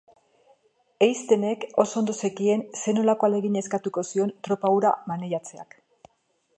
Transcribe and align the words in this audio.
Einsteinek 1.07 1.65
oso 1.83 1.99
ondo 2.01 2.15
zekien 2.23 2.65
zer-nolako 2.81 3.29
ahalegina 3.29 3.65
eskatuko 3.65 4.09
zion 4.13 4.35
tropa 4.49 4.77
hura 4.79 4.99
maneiatzeak. 5.13 5.83